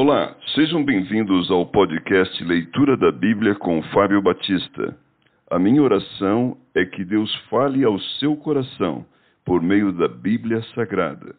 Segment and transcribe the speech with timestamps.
[0.00, 4.96] Olá, sejam bem-vindos ao podcast Leitura da Bíblia com Fábio Batista.
[5.50, 9.04] A minha oração é que Deus fale ao seu coração
[9.44, 11.34] por meio da Bíblia Sagrada.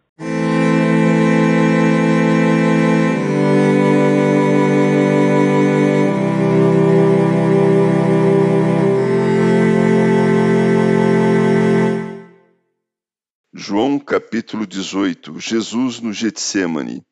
[13.53, 17.03] João capítulo 18 Jesus no Getsemane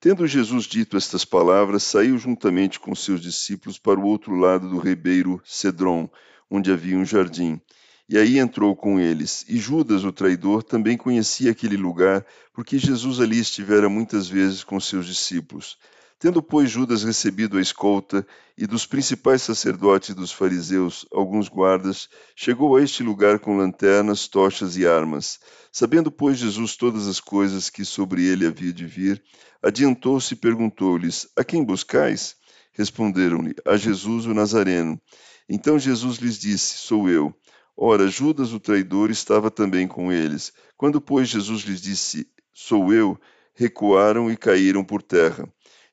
[0.00, 4.78] Tendo Jesus dito estas palavras, saiu juntamente com seus discípulos para o outro lado do
[4.78, 6.08] ribeiro Cedron,
[6.48, 7.60] onde havia um jardim.
[8.08, 9.44] E aí entrou com eles.
[9.48, 14.78] E Judas, o traidor, também conhecia aquele lugar, porque Jesus ali estivera muitas vezes com
[14.78, 15.76] seus discípulos.
[16.20, 18.26] Tendo, pois, Judas recebido a escolta
[18.56, 24.26] e dos principais sacerdotes e dos fariseus alguns guardas, chegou a este lugar com lanternas,
[24.26, 25.38] tochas e armas.
[25.70, 29.22] Sabendo, pois, Jesus todas as coisas que sobre ele havia de vir,
[29.62, 32.34] adiantou-se e perguntou-lhes: A quem buscais?
[32.72, 35.00] Responderam-lhe: A Jesus o Nazareno.
[35.48, 37.32] Então Jesus lhes disse: Sou eu.
[37.76, 40.52] Ora, Judas o traidor estava também com eles.
[40.76, 43.16] Quando, pois, Jesus lhes disse: Sou eu,
[43.54, 45.48] recuaram e caíram por terra.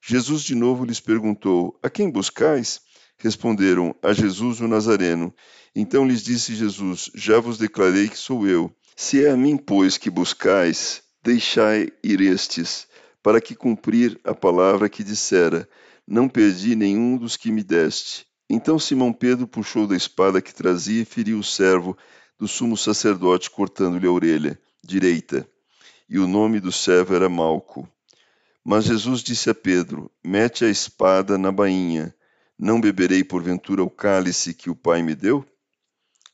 [0.08, 2.80] Jesus de novo lhes perguntou: A quem buscais?
[3.18, 5.34] Responderam: A Jesus o Nazareno.
[5.76, 8.72] Então lhes disse Jesus: Já vos declarei que sou eu.
[8.96, 12.88] Se é a mim, pois, que buscais, deixai ir estes,
[13.24, 15.68] para que cumprir a palavra que dissera:
[16.08, 18.28] Não perdi nenhum dos que me deste.
[18.48, 21.98] Então Simão Pedro puxou da espada que trazia e feriu o servo
[22.38, 25.50] do sumo sacerdote, cortando-lhe a orelha direita.
[26.08, 27.90] E o nome do servo era Malco.
[28.68, 32.16] Mas Jesus disse a Pedro: Mete a espada na bainha.
[32.58, 35.46] Não beberei porventura o cálice que o Pai me deu?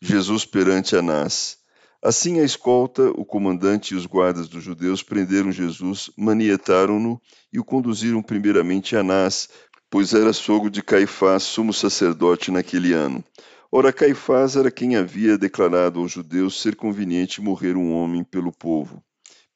[0.01, 1.57] Jesus perante Anás.
[2.01, 7.21] Assim a escolta, o comandante e os guardas dos judeus prenderam Jesus, manietaram-no
[7.51, 9.49] e o conduziram primeiramente a Anás,
[9.89, 13.23] pois era sogro de Caifás, sumo sacerdote naquele ano.
[13.69, 19.03] Ora, Caifás era quem havia declarado aos judeus ser conveniente morrer um homem pelo povo.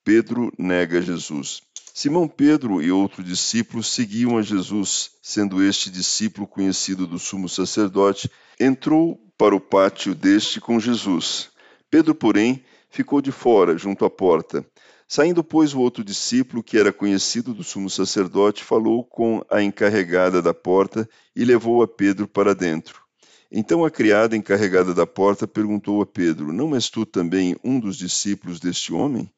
[0.03, 1.63] Pedro nega Jesus.
[1.97, 8.29] Simão Pedro e outro discípulo seguiam a Jesus, sendo este discípulo conhecido do sumo sacerdote,
[8.59, 11.49] entrou para o pátio deste com Jesus.
[11.89, 14.65] Pedro, porém, ficou de fora, junto à porta.
[15.07, 20.41] Saindo, pois, o outro discípulo, que era conhecido do sumo sacerdote, falou com a encarregada
[20.41, 23.01] da porta e levou a Pedro para dentro.
[23.49, 27.95] Então a criada encarregada da porta perguntou a Pedro: Não és tu também um dos
[27.95, 29.31] discípulos deste homem?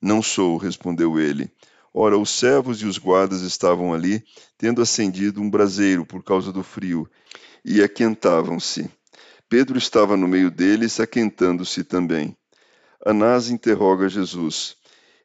[0.00, 1.50] Não sou, respondeu ele.
[1.96, 4.24] Ora, os servos e os guardas estavam ali,
[4.58, 7.08] tendo acendido um braseiro por causa do frio,
[7.64, 8.90] e aquentavam-se.
[9.48, 12.36] Pedro estava no meio deles, aquentando-se também.
[13.06, 14.76] Anás interroga Jesus.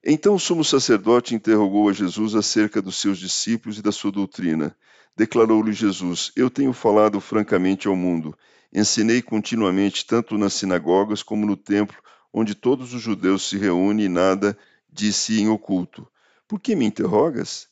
[0.06, 4.76] Então o sumo sacerdote interrogou a Jesus acerca dos seus discípulos e da sua doutrina.
[5.18, 8.38] Declarou-lhe Jesus: Eu tenho falado francamente ao mundo.
[8.72, 11.98] Ensinei continuamente, tanto nas sinagogas como no templo,
[12.32, 14.56] onde todos os judeus se reúnem e nada
[14.88, 16.08] disse em oculto.
[16.50, 17.68] Por que me interrogas?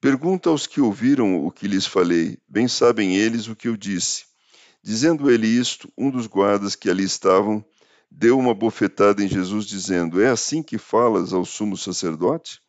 [0.00, 4.26] Pergunta aos que ouviram o que lhes falei, bem sabem eles o que eu disse.
[4.80, 7.64] Dizendo ele isto, um dos guardas que ali estavam
[8.08, 12.60] deu uma bofetada em Jesus, dizendo: É assim que falas ao sumo sacerdote?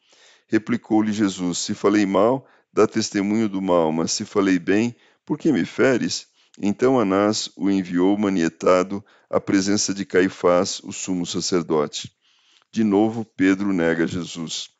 [0.48, 5.52] Replicou-lhe Jesus: Se falei mal, dá testemunho do mal, mas se falei bem, por que
[5.52, 6.26] me feres?
[6.60, 12.12] Então Anás o enviou manietado à presença de Caifás, o sumo sacerdote.
[12.72, 14.73] De novo, Pedro nega Jesus.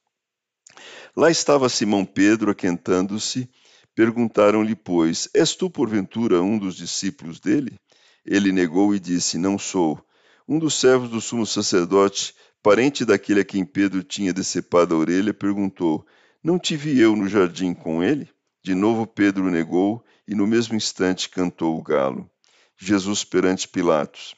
[1.16, 3.48] Lá estava Simão Pedro aquentando-se.
[3.94, 7.78] Perguntaram-lhe, pois, És tu, porventura, um dos discípulos dele?
[8.26, 10.04] Ele negou e disse: Não sou.
[10.48, 15.34] Um dos servos do sumo sacerdote, parente daquele a quem Pedro tinha decepado a orelha,
[15.36, 16.04] perguntou:
[16.44, 18.28] Não te vi eu no jardim com ele?
[18.64, 22.28] De novo Pedro negou e no mesmo instante cantou o galo.
[22.76, 24.36] Jesus perante Pilatos.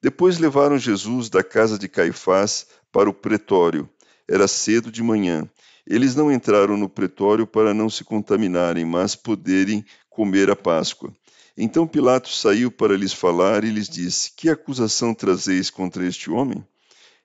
[0.00, 3.88] Depois levaram Jesus da casa de Caifás para o pretório.
[4.28, 5.48] Era cedo de manhã
[5.86, 11.14] eles não entraram no pretório para não se contaminarem, mas poderem comer a Páscoa.
[11.56, 16.66] Então Pilatos saiu para lhes falar e lhes disse: Que acusação trazeis contra este homem?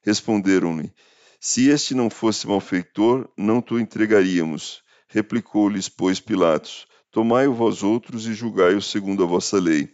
[0.04, 0.92] Responderam-lhe:
[1.40, 4.84] Se este não fosse malfeitor, não te entregaríamos.
[5.07, 9.90] Replicou-lhes, pois, Pilatos: Tomai-o vós outros e julgai-o segundo a vossa lei.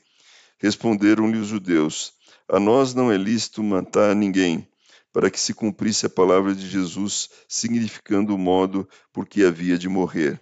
[0.57, 2.13] Responderam-lhe os judeus:
[2.49, 4.67] A nós não é lícito matar ninguém
[5.15, 9.87] para que se cumprisse a palavra de Jesus, significando o modo por que havia de
[9.87, 10.41] morrer.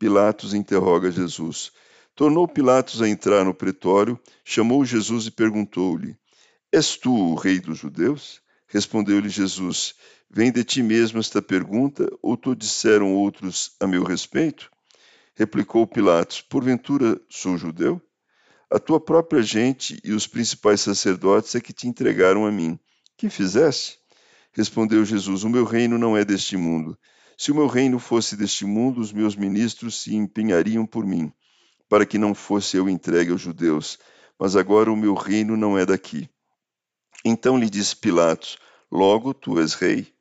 [0.00, 1.70] Pilatos interroga Jesus.
[2.16, 6.16] Tornou Pilatos a entrar no pretório, chamou Jesus e perguntou-lhe:
[6.72, 8.42] És tu o rei dos judeus?
[8.66, 9.94] Respondeu-lhe Jesus:
[10.28, 14.72] Vem de ti mesmo esta pergunta, ou tu disseram outros a meu respeito?
[15.36, 18.02] Replicou Pilatos: Porventura sou judeu?
[18.68, 22.76] A tua própria gente e os principais sacerdotes é que te entregaram a mim.
[23.16, 23.99] Que fizeste?
[24.52, 26.98] Respondeu Jesus: O meu reino não é deste mundo.
[27.36, 31.32] Se o meu reino fosse deste mundo, os meus ministros se empenhariam por mim,
[31.88, 33.98] para que não fosse eu entregue aos judeus.
[34.38, 36.28] Mas agora o meu reino não é daqui.
[37.24, 38.58] Então lhe disse Pilatos:
[38.90, 40.12] Logo tu és rei?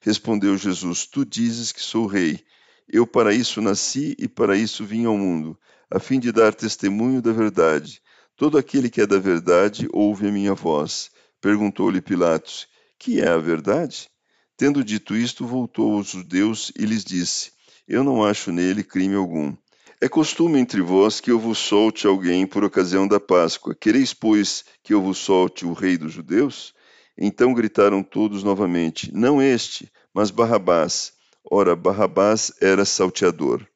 [0.00, 2.44] Respondeu Jesus: Tu dizes que sou rei.
[2.88, 5.58] Eu para isso nasci e para isso vim ao mundo,
[5.90, 8.00] a fim de dar testemunho da verdade.
[8.36, 11.10] Todo aquele que é da verdade ouve a minha voz.
[11.40, 14.08] Perguntou-lhe Pilatos: Que é a verdade?
[14.56, 17.52] Tendo dito isto, voltou aos judeus e lhes disse:
[17.86, 19.54] Eu não acho nele crime algum.
[20.00, 23.74] É costume entre vós que eu vos solte alguém por ocasião da Páscoa.
[23.74, 26.74] Quereis, pois, que eu vos solte o rei dos judeus?
[27.18, 31.12] Então gritaram todos novamente: Não este, mas Barrabás.
[31.44, 33.66] Ora, Barrabás era salteador.